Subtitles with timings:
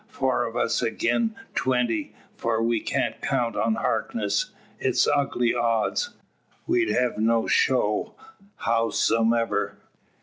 [0.07, 6.15] Four o' us agin twenty for we can't count on Harkness it's ugly odds.
[6.65, 8.15] We'd hev no show,
[8.61, 9.77] howsomever.